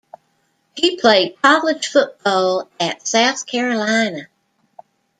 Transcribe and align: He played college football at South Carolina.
He 0.73 0.97
played 0.99 1.39
college 1.43 1.85
football 1.89 2.67
at 2.79 3.05
South 3.07 3.45
Carolina. 3.45 4.29